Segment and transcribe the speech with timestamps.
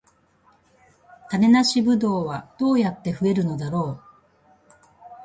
[1.29, 4.01] 種なしブドウはどうやって増えるのだろう